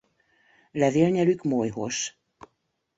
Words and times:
Levélnyelük 0.71 1.43
molyhos. 1.43 2.17